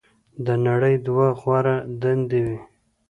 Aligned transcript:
"د 0.45 0.47
نړۍ 0.67 0.95
دوه 1.05 1.27
غوره 1.39 1.75
دندې 2.01 2.39
وې. 2.45 2.57